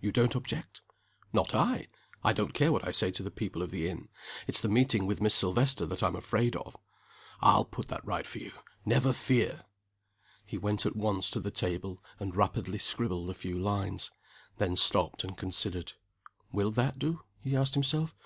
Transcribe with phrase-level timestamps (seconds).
[0.00, 0.80] "You don't object?"
[1.32, 1.86] "Not I!
[2.24, 4.08] I don't care what I say to the people of the inn.
[4.48, 6.76] It's the meeting with Miss Silvester that I'm afraid of."
[7.40, 8.50] "I'll put that right for you
[8.84, 9.62] never fear!"
[10.44, 14.10] He went at once to the table and rapidly scribbled a few lines
[14.58, 15.92] then stopped and considered.
[16.50, 18.16] "Will that do?" he asked himself.